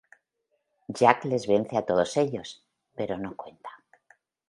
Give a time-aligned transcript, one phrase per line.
[1.01, 2.57] Jack les vence a todos ellos,
[2.97, 3.71] pero no cuenta.